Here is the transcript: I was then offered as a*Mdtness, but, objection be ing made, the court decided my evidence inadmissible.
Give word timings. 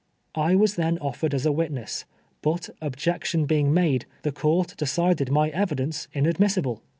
I 0.33 0.55
was 0.55 0.77
then 0.77 0.97
offered 0.97 1.31
as 1.35 1.45
a*Mdtness, 1.45 2.05
but, 2.41 2.71
objection 2.81 3.45
be 3.45 3.59
ing 3.59 3.71
made, 3.71 4.07
the 4.23 4.31
court 4.31 4.73
decided 4.75 5.29
my 5.29 5.49
evidence 5.49 6.07
inadmissible. 6.11 6.81